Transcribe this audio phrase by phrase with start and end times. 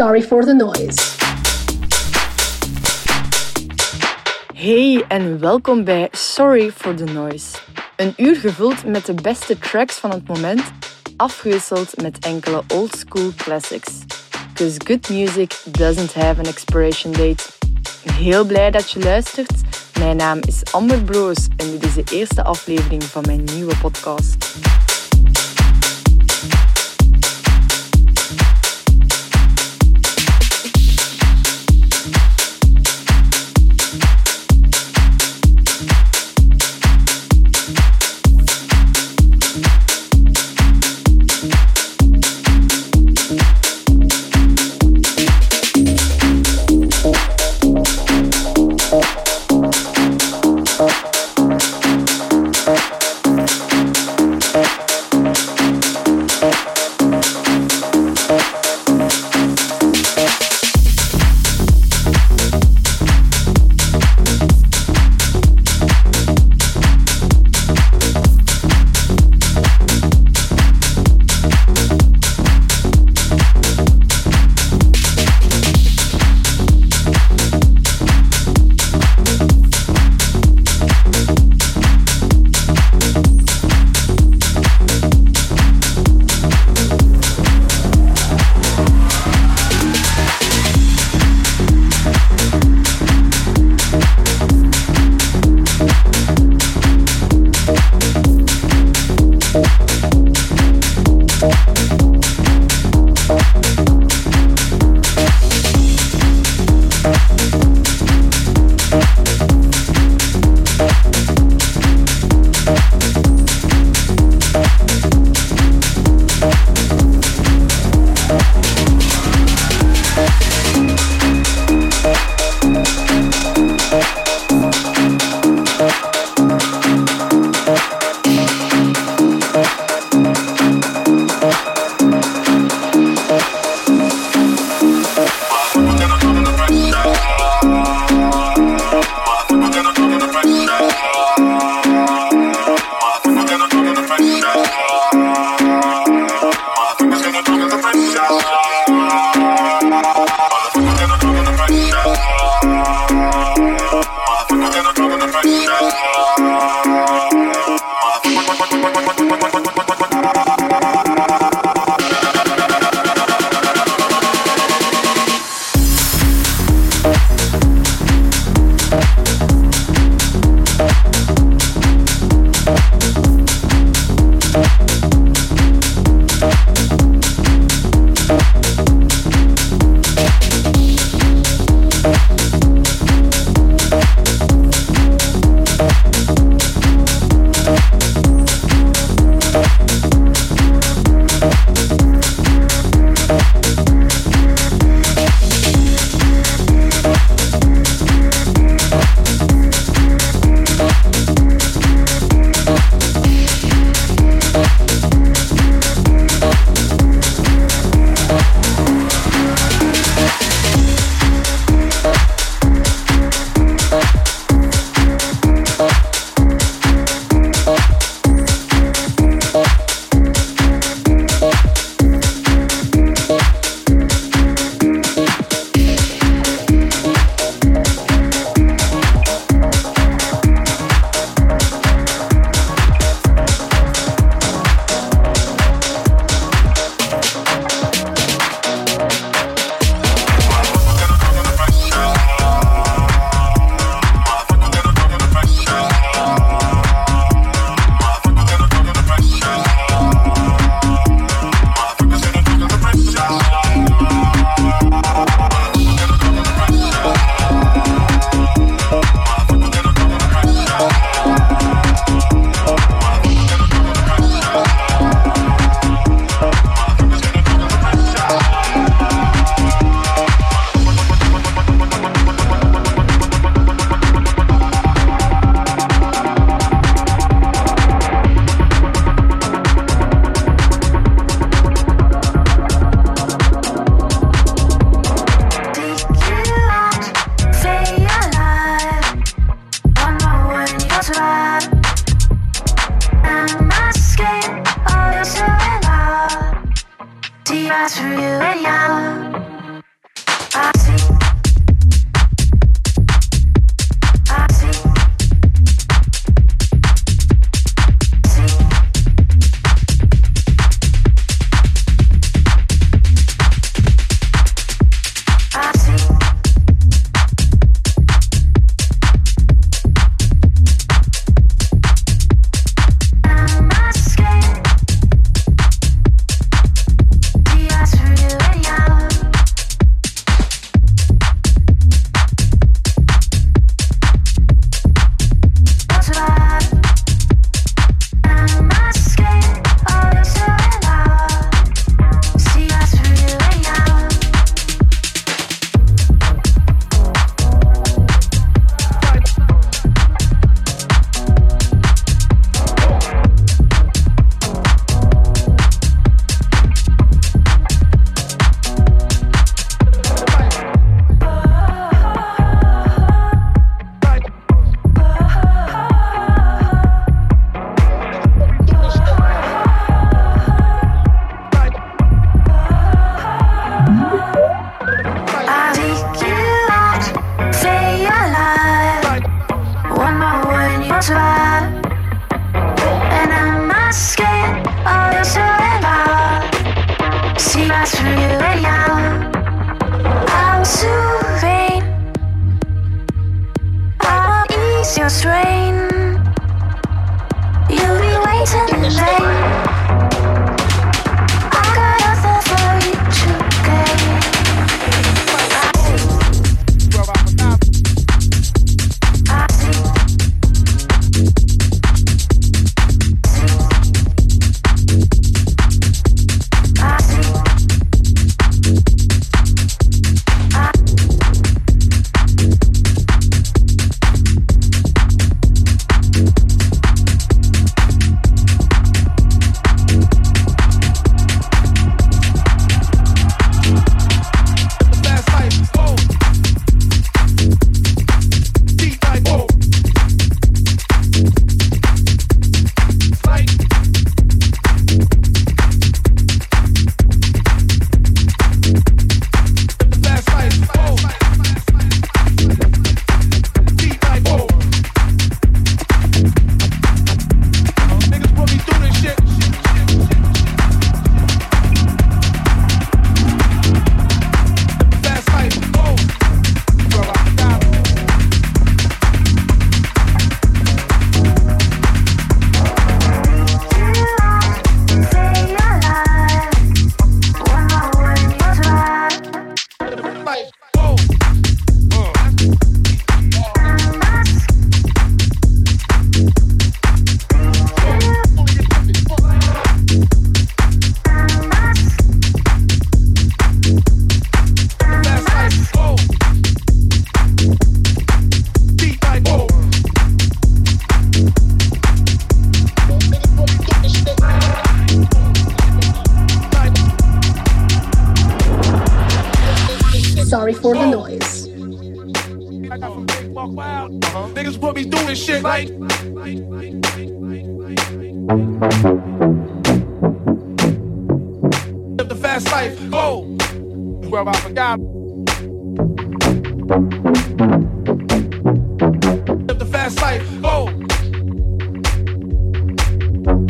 [0.00, 0.98] Sorry for the Noise.
[4.54, 7.56] Hey en welkom bij Sorry for the Noise.
[7.96, 10.62] Een uur gevuld met de beste tracks van het moment,
[11.16, 13.90] afgewisseld met enkele old school classics.
[14.52, 17.42] Because good music doesn't have an expiration date.
[18.12, 19.52] Heel blij dat je luistert.
[19.98, 24.36] Mijn naam is Amber Broos en dit is de eerste aflevering van mijn nieuwe podcast.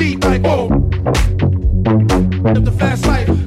[0.00, 0.25] Live
[2.64, 3.39] the fast life.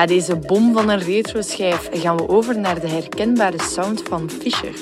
[0.00, 4.74] Na deze bom van een retro-schijf gaan we over naar de herkenbare sound van Fisher.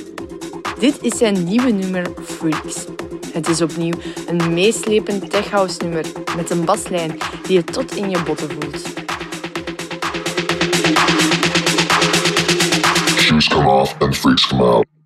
[0.79, 2.85] Dit is zijn nieuwe nummer Freaks.
[3.33, 3.95] Het is opnieuw
[4.27, 6.05] een meeslepend techhouse nummer
[6.37, 8.83] met een baslijn die je tot in je botten voelt.
[13.17, 14.98] Shoes come off and freaks come out.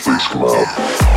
[0.00, 1.09] Space Lab.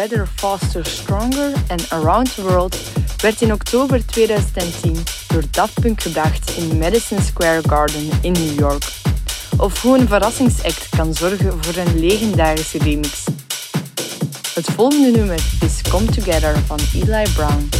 [0.00, 2.76] Better, Faster, Stronger en Around the World
[3.16, 4.96] werd in oktober 2010
[5.28, 8.82] door Daft Punk gebracht in Madison Square Garden in New York.
[9.56, 13.24] Of hoe een verrassingsact kan zorgen voor een legendarische remix.
[14.54, 17.79] Het volgende nummer is Come Together van Eli Brown.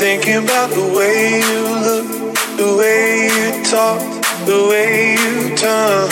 [0.00, 2.06] Thinking about the way you look,
[2.56, 4.00] the way you talk,
[4.46, 6.08] the way you turn.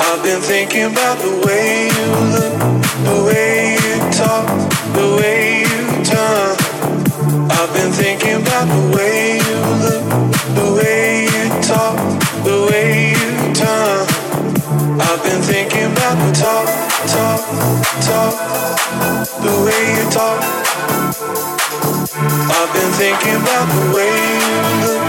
[0.00, 2.58] I've been thinking about the way you look,
[3.06, 4.46] the way you talk,
[4.98, 6.56] the way you turn.
[7.54, 10.04] I've been thinking about the way you look,
[10.58, 11.96] the way you talk,
[12.42, 14.06] the way you turn.
[14.98, 16.66] I've been thinking about the talk,
[17.14, 17.42] talk,
[18.02, 18.34] talk,
[19.38, 20.58] the way you talk.
[22.98, 25.04] Thinking about the way you look,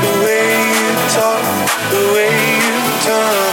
[0.00, 1.44] the way you talk,
[1.90, 3.52] the way you turn.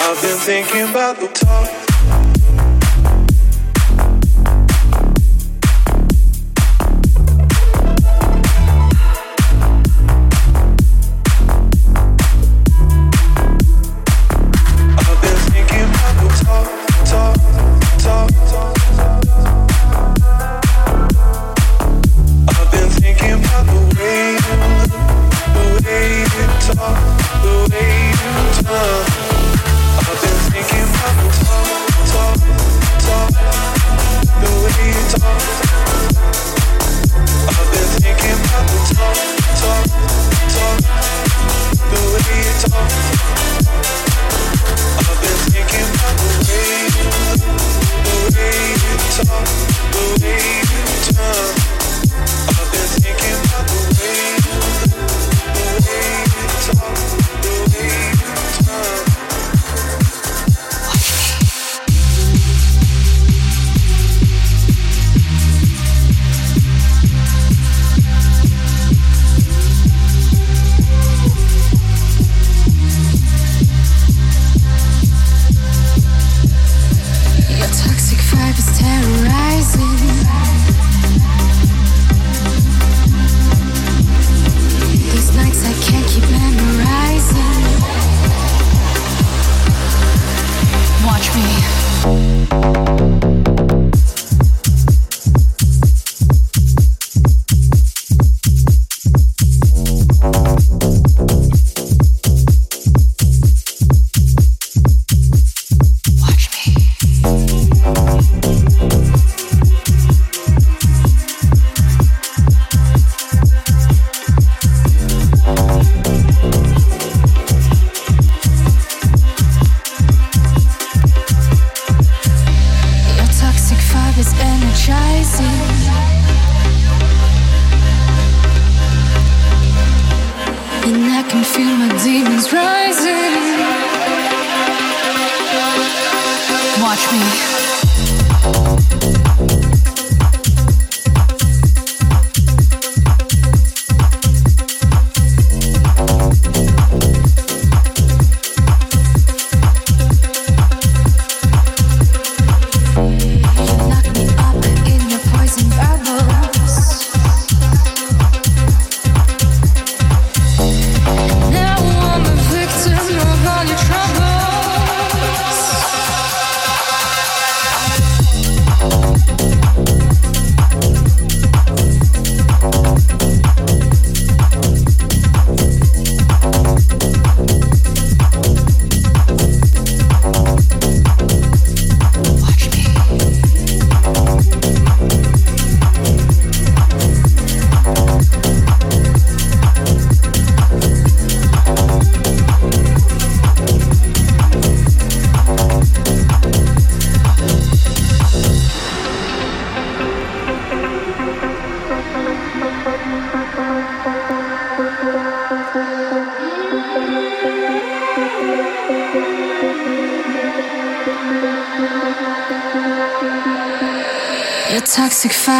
[0.00, 1.75] I've been thinking about the talk.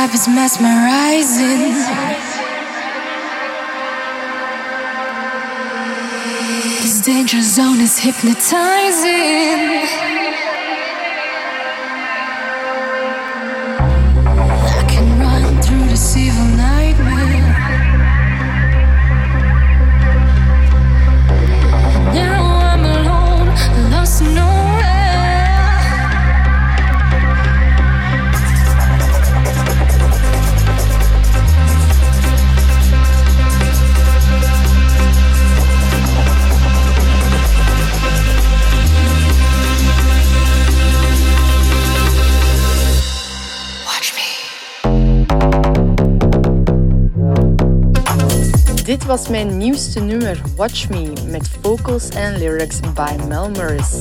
[0.07, 1.75] Vibe is mesmerizing.
[6.83, 10.06] This danger zone is hypnotizing.
[49.07, 53.99] Dit was mijn nieuwste nummer, Watch Me, met vocals en lyrics by Mel Morris.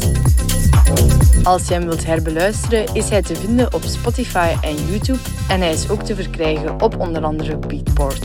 [1.44, 5.74] Als je hem wilt herbeluisteren, is hij te vinden op Spotify en YouTube en hij
[5.74, 8.20] is ook te verkrijgen op onder andere Beatport.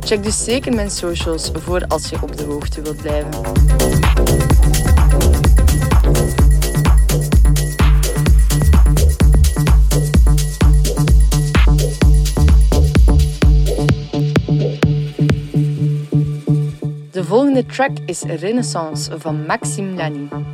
[0.00, 3.30] Check dus zeker mijn socials voor als je op de hoogte wilt blijven.
[17.54, 20.53] Volgende track is Renaissance van Maxime Lani.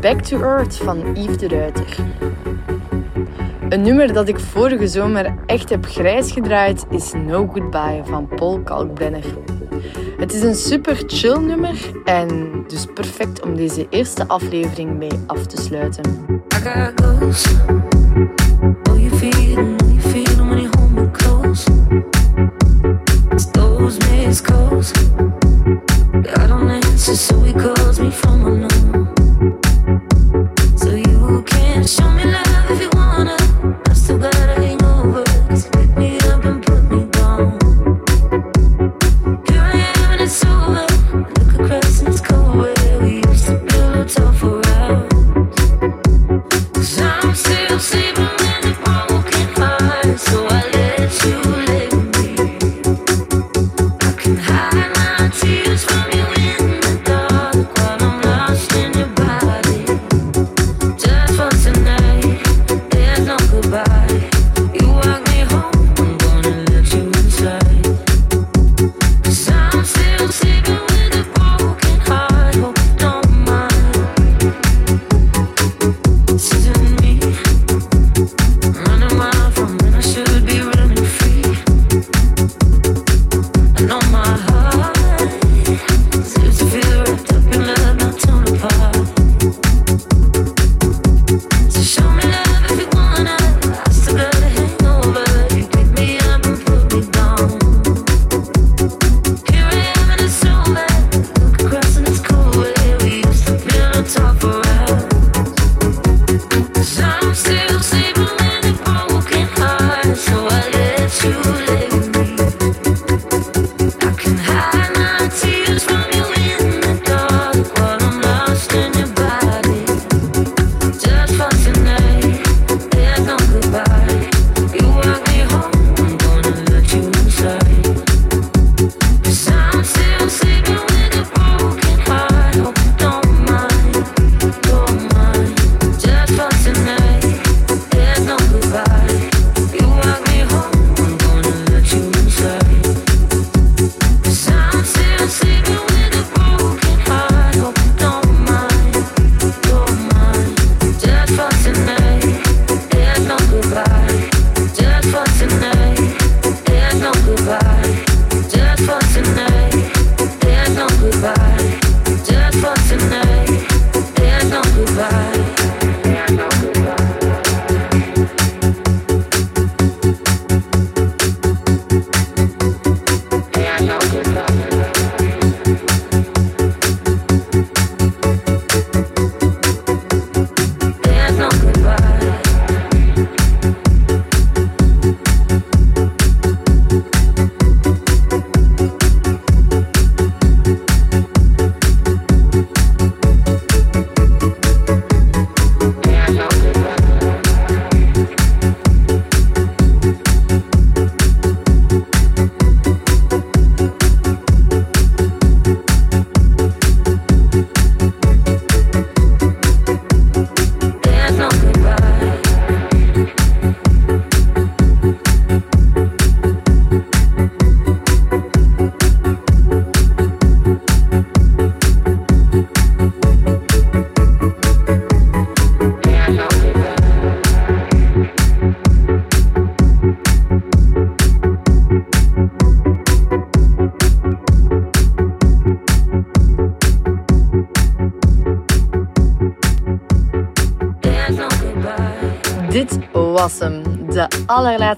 [0.00, 1.96] Back to Earth van Yves de Ruiter.
[3.68, 8.60] Een nummer dat ik vorige zomer echt heb grijs gedraaid is No Goodbye van Paul
[8.60, 9.24] Kalkbrenner.
[10.18, 15.46] Het is een super chill nummer en dus perfect om deze eerste aflevering mee af
[15.46, 16.04] te sluiten.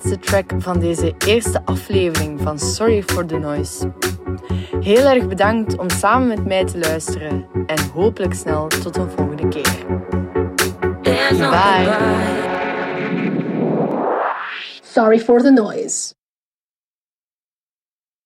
[0.03, 3.93] Allerlaatste track van deze eerste aflevering van Sorry for the Noise.
[4.81, 9.49] Heel erg bedankt om samen met mij te luisteren en hopelijk snel tot een volgende
[9.49, 9.87] keer.
[11.03, 11.91] Bye.
[14.83, 16.02] Sorry for the noise.